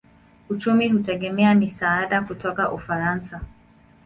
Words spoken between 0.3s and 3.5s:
Uchumi hutegemea misaada kutoka Ufaransa.